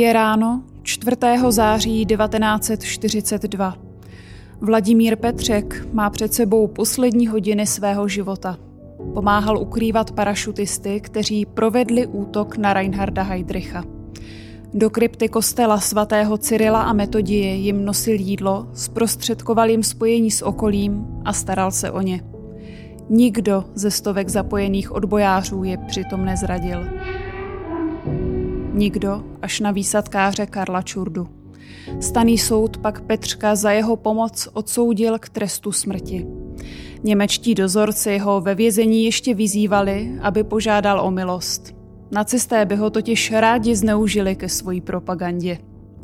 [0.00, 1.16] Je ráno 4.
[1.48, 3.76] září 1942.
[4.60, 8.58] Vladimír Petřek má před sebou poslední hodiny svého života.
[9.14, 13.84] Pomáhal ukrývat parašutisty, kteří provedli útok na Reinharda Heydricha.
[14.74, 21.06] Do krypty kostela svatého Cyrila a Metodie jim nosil jídlo, zprostředkoval jim spojení s okolím
[21.24, 22.24] a staral se o ně.
[23.08, 26.84] Nikdo ze stovek zapojených odbojářů je přitom nezradil.
[28.72, 31.28] Nikdo, až na výsadkáře Karla Čurdu.
[32.00, 36.26] Staný soud pak Petřka za jeho pomoc odsoudil k trestu smrti.
[37.04, 41.74] Němečtí dozorci ho ve vězení ještě vyzývali, aby požádal o milost.
[42.10, 45.58] Nacisté by ho totiž rádi zneužili ke své propagandě.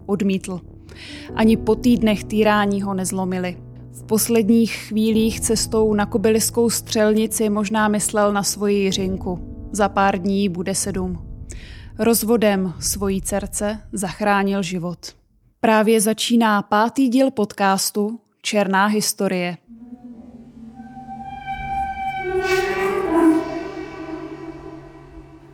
[0.07, 0.61] Odmítl.
[1.35, 3.57] Ani po týdnech týrání ho nezlomili.
[3.93, 9.39] V posledních chvílích cestou na kobyliskou střelnici možná myslel na svoji Jiřinku.
[9.73, 11.36] Za pár dní bude sedm.
[11.99, 14.99] Rozvodem svojí dcerce zachránil život.
[15.61, 19.57] Právě začíná pátý díl podcastu Černá historie.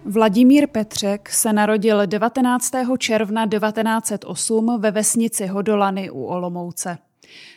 [0.04, 2.72] Vladimír Petřek se narodil 19.
[2.98, 6.98] června 1908 ve vesnici Hodolany u Olomouce.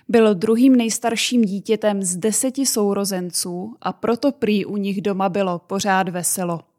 [0.09, 6.09] Byl druhým nejstarším dítětem z deseti sourozenců a proto prý u nich doma bylo pořád
[6.09, 6.74] veselo.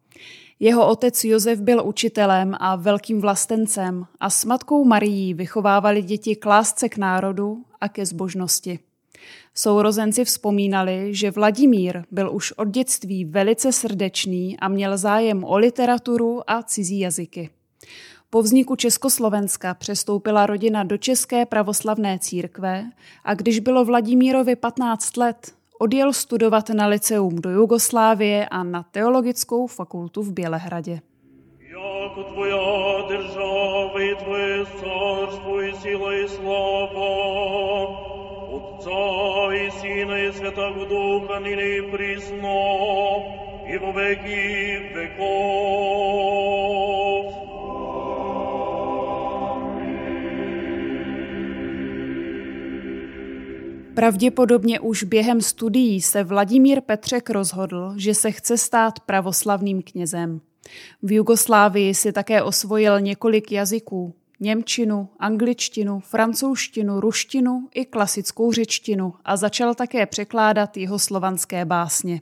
[0.60, 6.46] Jeho otec Josef byl učitelem a velkým vlastencem a s matkou Marií vychovávali děti k
[6.46, 8.78] lásce k národu a ke zbožnosti.
[9.54, 16.50] Sourozenci vzpomínali, že Vladimír byl už od dětství velice srdečný a měl zájem o literaturu
[16.50, 17.50] a cizí jazyky.
[18.30, 22.90] Po vzniku Československa přestoupila rodina do České pravoslavné církve
[23.24, 29.67] a když bylo Vladimírovi 15 let, odjel studovat na liceum do Jugoslávie a na teologickou
[29.67, 31.01] fakultu v Bělehradě.
[31.61, 37.12] Jako tvoja država tvoje carstvo i sila i slava,
[38.56, 40.33] Otca i Syna i
[41.40, 41.83] nyní
[43.67, 44.80] i veky.
[53.96, 60.40] Pravděpodobně už během studií se Vladimír Petřek rozhodl, že se chce stát pravoslavným knězem.
[61.02, 64.14] V Jugoslávii si také osvojil několik jazyků.
[64.40, 72.20] Němčinu, angličtinu, francouzštinu, ruštinu i klasickou řečtinu a začal také překládat jeho slovanské básně.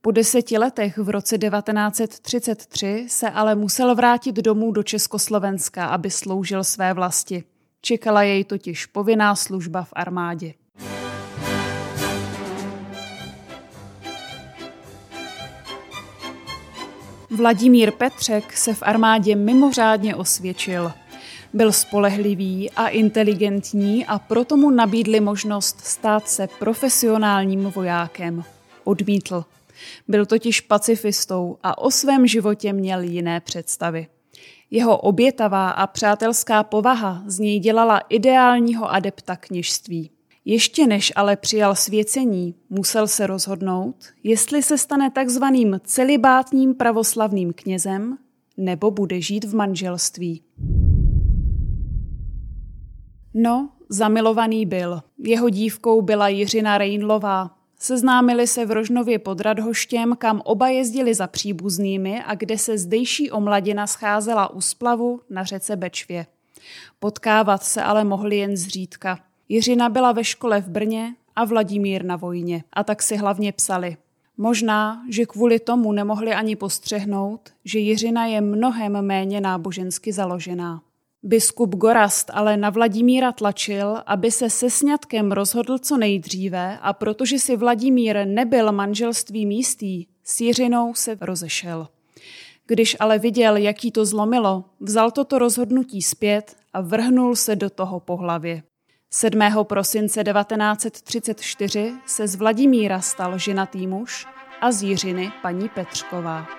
[0.00, 6.64] Po deseti letech v roce 1933 se ale musel vrátit domů do Československa, aby sloužil
[6.64, 7.44] své vlasti.
[7.80, 10.54] Čekala jej totiž povinná služba v armádě.
[17.36, 20.92] Vladimír Petřek se v armádě mimořádně osvědčil.
[21.52, 28.44] Byl spolehlivý a inteligentní a proto mu nabídli možnost stát se profesionálním vojákem.
[28.84, 29.44] Odmítl.
[30.08, 34.06] Byl totiž pacifistou a o svém životě měl jiné představy.
[34.70, 40.10] Jeho obětavá a přátelská povaha z něj dělala ideálního adepta kněžství.
[40.48, 48.18] Ještě než ale přijal svěcení, musel se rozhodnout, jestli se stane takzvaným celibátním pravoslavným knězem
[48.56, 50.42] nebo bude žít v manželství.
[53.34, 55.02] No, zamilovaný byl.
[55.18, 57.50] Jeho dívkou byla Jiřina Rejnlová.
[57.78, 63.30] Seznámili se v Rožnově pod Radhoštěm, kam oba jezdili za příbuznými a kde se zdejší
[63.30, 66.26] omladina scházela u splavu na řece Bečvě.
[67.00, 69.18] Potkávat se ale mohli jen zřídka–
[69.48, 73.96] Jiřina byla ve škole v Brně a Vladimír na vojně a tak si hlavně psali.
[74.36, 80.82] Možná, že kvůli tomu nemohli ani postřehnout, že Jiřina je mnohem méně nábožensky založená.
[81.22, 87.38] Biskup Gorast ale na Vladimíra tlačil, aby se se sňatkem rozhodl co nejdříve a protože
[87.38, 91.88] si Vladimír nebyl manželství místý, s Jiřinou se rozešel.
[92.66, 98.00] Když ale viděl, jaký to zlomilo, vzal toto rozhodnutí zpět a vrhnul se do toho
[98.00, 98.62] po hlavě.
[99.10, 99.40] 7.
[99.64, 104.26] prosince 1934 se z Vladimíra stal ženatý muž
[104.60, 106.55] a z Jiřiny paní Petřková.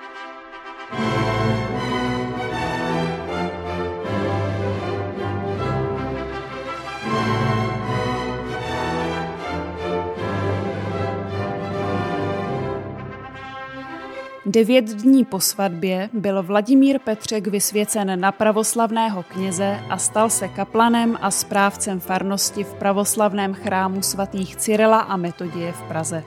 [14.50, 21.18] Devět dní po svatbě byl Vladimír Petřek vysvěcen na pravoslavného kněze a stal se kaplanem
[21.22, 26.24] a správcem farnosti v pravoslavném chrámu svatých Cyrila a Metodie v Praze.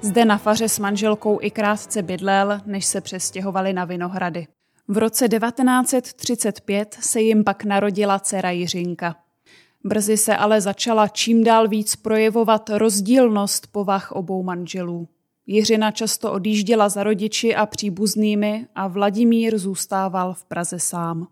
[0.00, 4.46] Zde na faře s manželkou i krátce bydlel, než se přestěhovali na Vinohrady.
[4.88, 9.16] V roce 1935 se jim pak narodila dcera Jiřinka.
[9.84, 15.08] Brzy se ale začala čím dál víc projevovat rozdílnost povah obou manželů.
[15.50, 21.26] Jiřina často odjížděla za rodiči a příbuznými a Vladimír zůstával v Praze sám.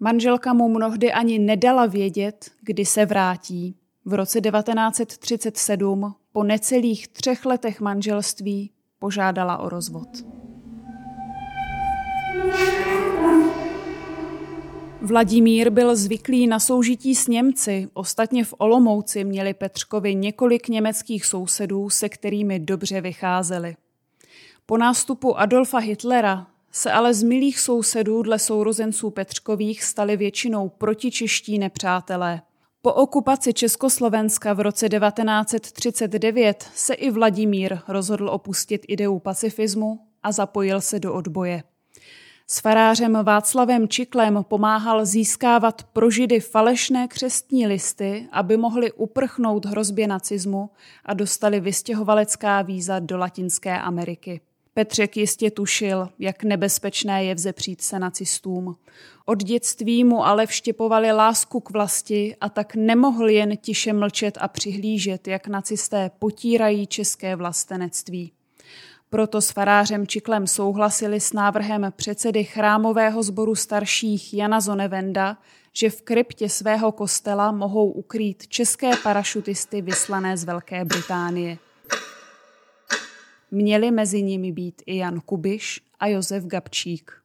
[0.00, 3.76] Manželka mu mnohdy ani nedala vědět, kdy se vrátí.
[4.04, 10.08] V roce 1937, po necelých třech letech manželství, požádala o rozvod.
[15.04, 21.90] Vladimír byl zvyklý na soužití s Němci, ostatně v Olomouci měli Petřkovi několik německých sousedů,
[21.90, 23.76] se kterými dobře vycházeli.
[24.66, 31.58] Po nástupu Adolfa Hitlera se ale z milých sousedů dle sourozenců Petřkových stali většinou protičeští
[31.58, 32.42] nepřátelé.
[32.82, 40.80] Po okupaci Československa v roce 1939 se i Vladimír rozhodl opustit ideu pacifismu a zapojil
[40.80, 41.62] se do odboje.
[42.46, 50.06] S farářem Václavem Čiklem pomáhal získávat pro židy falešné křestní listy, aby mohli uprchnout hrozbě
[50.06, 50.70] nacismu
[51.04, 54.40] a dostali vystěhovalecká víza do Latinské Ameriky.
[54.74, 58.76] Petřek jistě tušil, jak nebezpečné je vzepřít se nacistům.
[59.24, 64.48] Od dětství mu ale vštěpovali lásku k vlasti a tak nemohl jen tiše mlčet a
[64.48, 68.32] přihlížet, jak nacisté potírají české vlastenectví.
[69.14, 75.38] Proto s farářem Čiklem souhlasili s návrhem předsedy chrámového sboru starších Jana Zonevenda,
[75.72, 81.58] že v kryptě svého kostela mohou ukrýt české parašutisty vyslané z Velké Británie.
[83.50, 87.23] Měli mezi nimi být i Jan Kubiš a Josef Gabčík.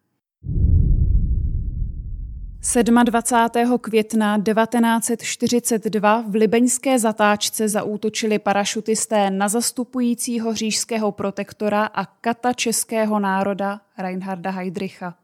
[2.74, 3.77] 27.
[3.81, 13.81] května 1942 v libeňské zatáčce zaútočili parašutisté na zastupujícího řížského protektora a kata českého národa
[13.98, 15.16] Reinharda Heydricha.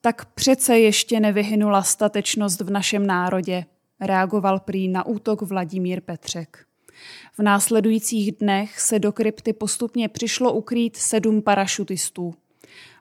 [0.00, 3.64] Tak přece ještě nevyhynula statečnost v našem národě,
[4.00, 6.66] reagoval prý na útok Vladimír Petřek.
[7.38, 12.34] V následujících dnech se do krypty postupně přišlo ukrýt sedm parašutistů.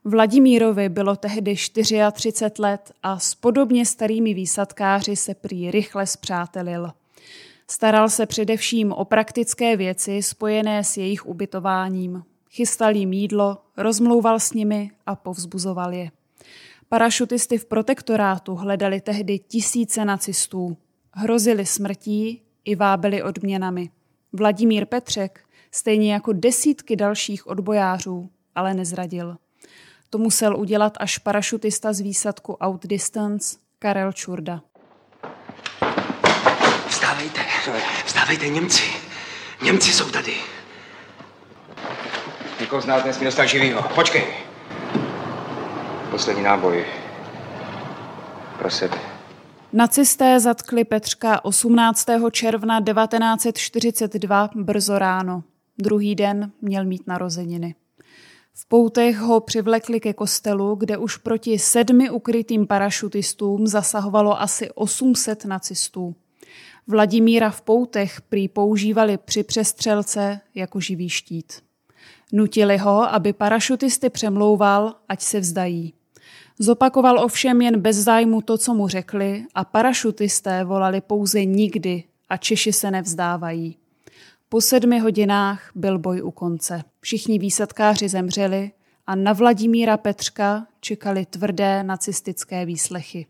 [0.06, 6.92] Vladimírovi bylo tehdy 34 let a s podobně starými výsadkáři se prý rychle zpřátelil.
[7.68, 12.24] Staral se především o praktické věci spojené s jejich ubytováním.
[12.50, 16.12] Chystal jim jídlo, rozmlouval s nimi a povzbuzoval je.
[16.90, 20.78] Parašutisty v protektorátu hledali tehdy tisíce nacistů.
[21.12, 23.90] Hrozili smrtí i vábili odměnami.
[24.34, 25.40] Vladimír Petřek,
[25.72, 29.38] stejně jako desítky dalších odbojářů, ale nezradil.
[30.14, 34.62] To musel udělat až parašutista z výsadku Outdistance Karel Čurda.
[36.88, 37.40] Vstávejte,
[38.06, 38.84] vstávejte Němci.
[39.64, 40.34] Němci jsou tady.
[42.60, 43.84] Nikoho z nás nesmí dostat živýho.
[43.96, 44.24] Počkej.
[46.12, 46.86] Poslední náboj.
[48.60, 48.98] Pro sebe.
[49.72, 52.06] Nacisté zatkli Petřka 18.
[52.32, 55.44] června 1942 brzo ráno.
[55.78, 57.76] Druhý den měl mít narozeniny.
[58.56, 65.46] V poutech ho přivlekli ke kostelu, kde už proti sedmi ukrytým parašutistům zasahovalo asi 800
[65.46, 66.16] nacistů.
[66.88, 71.54] Vladimíra v poutech prý používali při přestřelce jako živý štít.
[72.32, 75.94] Nutili ho, aby parašutisty přemlouval, ať se vzdají.
[76.60, 82.38] Zopakoval ovšem jen bez zájmu to, co mu řekli a parašutisté volali pouze nikdy a
[82.38, 83.78] Češi se nevzdávají.
[84.54, 86.84] Po sedmi hodinách byl boj u konce.
[87.00, 88.72] Všichni výsadkáři zemřeli
[89.08, 93.26] a na Vladimíra Petřka čekali tvrdé nacistické výslechy.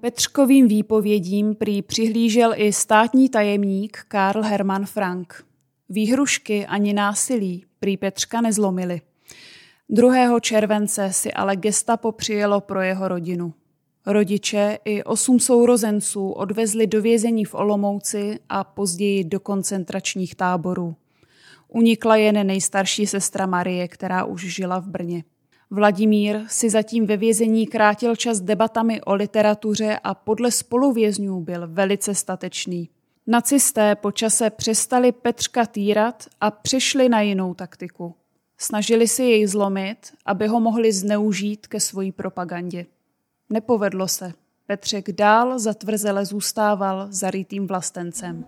[0.00, 5.44] Petřkovým výpovědím prý přihlížel i státní tajemník Karl Hermann Frank.
[5.88, 9.00] Výhrušky ani násilí prý Petřka nezlomily.
[9.88, 10.40] 2.
[10.40, 13.54] července si ale gestapo přijelo pro jeho rodinu.
[14.06, 20.96] Rodiče i osm sourozenců odvezli do vězení v Olomouci a později do koncentračních táborů.
[21.68, 25.24] Unikla jen nejstarší sestra Marie, která už žila v Brně.
[25.70, 32.14] Vladimír si zatím ve vězení krátil čas debatami o literatuře a podle spoluvězňů byl velice
[32.14, 32.88] statečný.
[33.28, 38.14] Nacisté po čase přestali Petřka týrat a přešli na jinou taktiku.
[38.58, 42.86] Snažili si jej zlomit, aby ho mohli zneužít ke svojí propagandě.
[43.50, 44.32] Nepovedlo se.
[44.66, 48.44] Petřek dál zatvrzele zůstával zarytým vlastencem.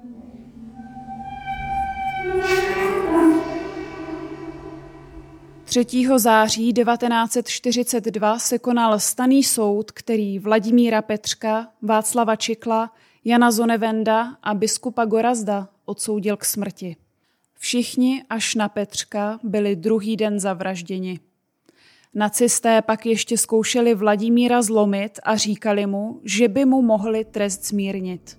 [5.64, 5.87] 3.
[6.16, 12.90] září 1942 se konal staný soud, který Vladimíra Petřka, Václava Čikla,
[13.28, 16.97] Jana Zonevenda a biskupa Gorazda odsoudil k smrti.
[17.58, 21.20] Všichni až na Petřka byli druhý den zavražděni.
[22.14, 28.38] Nacisté pak ještě zkoušeli Vladimíra zlomit a říkali mu, že by mu mohli trest zmírnit.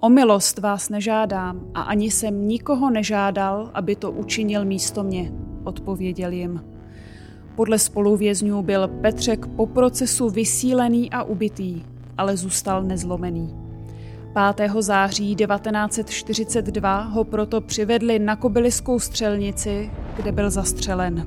[0.00, 5.32] O milost vás nežádám a ani jsem nikoho nežádal, aby to učinil místo mě,
[5.64, 6.64] odpověděl jim.
[7.56, 11.84] Podle spoluvězňů byl Petřek po procesu vysílený a ubitý,
[12.16, 13.65] ale zůstal nezlomený.
[14.56, 14.70] 5.
[14.78, 21.26] září 1942 ho proto přivedli na kobyliskou střelnici, kde byl zastřelen.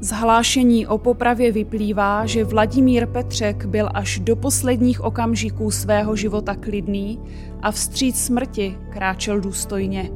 [0.00, 6.54] Z hlášení o popravě vyplývá, že Vladimír Petřek byl až do posledních okamžiků svého života
[6.54, 7.20] klidný
[7.62, 10.10] a vstříc smrti kráčel důstojně.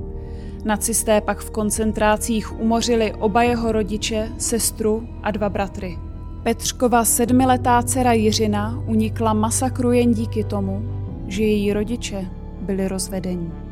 [0.64, 5.98] Nacisté pak v koncentrácích umořili oba jeho rodiče, sestru a dva bratry.
[6.42, 10.99] Petřkova sedmiletá dcera Jiřina unikla masakru jen díky tomu,
[11.30, 12.26] že její rodiče
[12.60, 13.69] byli rozvedení.